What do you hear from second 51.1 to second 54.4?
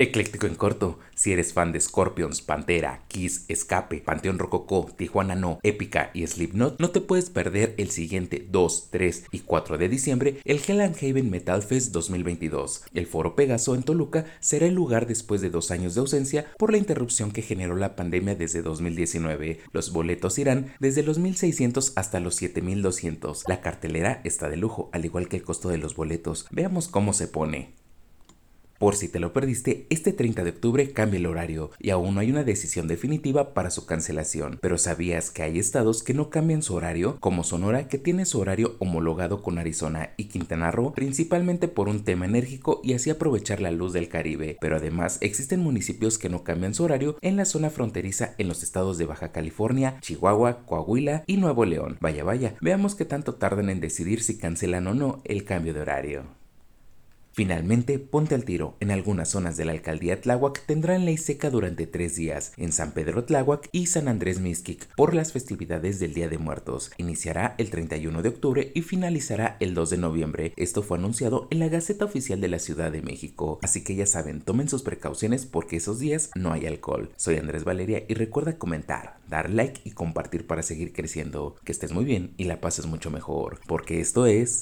y Nuevo León. Vaya, vaya, veamos qué tanto tardan en decidir si